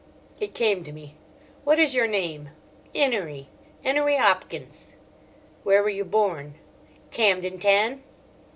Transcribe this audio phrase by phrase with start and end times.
[0.39, 1.13] It came to me.
[1.63, 2.49] "What is your name?"
[2.95, 4.95] "'Enery—'Enery 'Opkins."
[5.61, 6.55] "Where were you born?"
[7.11, 8.01] "Camden Tahn."